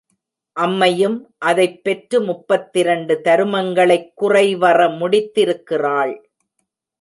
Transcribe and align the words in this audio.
அம்மையுைம் 0.53 1.35
அதைப் 1.37 1.83
பெற்று 1.83 2.21
முப்பத்திரண்டு 2.21 3.21
தருமங்களைக் 3.23 4.13
குறைவற 4.21 4.87
முடித்திருக்கிறாள். 4.97 6.13